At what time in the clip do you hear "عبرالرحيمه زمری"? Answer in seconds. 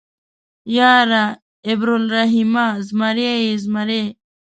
1.69-3.25